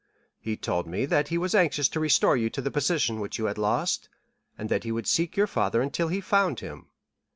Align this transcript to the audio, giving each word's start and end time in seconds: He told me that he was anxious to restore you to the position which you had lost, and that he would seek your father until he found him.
He 0.39 0.57
told 0.57 0.87
me 0.87 1.05
that 1.05 1.27
he 1.27 1.37
was 1.37 1.53
anxious 1.53 1.87
to 1.89 1.99
restore 1.99 2.35
you 2.35 2.49
to 2.49 2.61
the 2.63 2.71
position 2.71 3.19
which 3.19 3.37
you 3.37 3.45
had 3.45 3.59
lost, 3.59 4.09
and 4.57 4.67
that 4.67 4.83
he 4.83 4.91
would 4.91 5.05
seek 5.05 5.37
your 5.37 5.45
father 5.45 5.79
until 5.79 6.07
he 6.07 6.19
found 6.21 6.59
him. 6.59 6.87